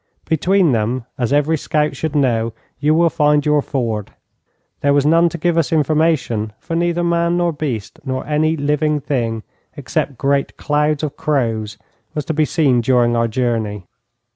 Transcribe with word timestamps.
Between 0.25 0.71
them, 0.71 1.05
as 1.19 1.31
every 1.31 1.57
scout 1.59 1.95
should 1.95 2.15
know, 2.15 2.53
you 2.79 2.95
will 2.95 3.11
find 3.11 3.45
your 3.45 3.61
ford. 3.61 4.09
There 4.79 4.95
was 4.95 5.05
none 5.05 5.29
to 5.29 5.37
give 5.37 5.59
us 5.59 5.71
information, 5.71 6.53
for 6.57 6.75
neither 6.75 7.03
man 7.03 7.37
nor 7.37 7.53
beast, 7.53 7.99
nor 8.03 8.25
any 8.25 8.57
living 8.57 8.99
thing 8.99 9.43
except 9.77 10.17
great 10.17 10.57
clouds 10.57 11.03
of 11.03 11.15
crows, 11.17 11.77
was 12.15 12.25
to 12.25 12.33
be 12.33 12.45
seen 12.45 12.81
during 12.81 13.15
our 13.15 13.27
journey. 13.27 13.85